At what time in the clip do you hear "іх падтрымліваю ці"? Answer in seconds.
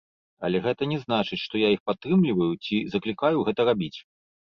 1.75-2.79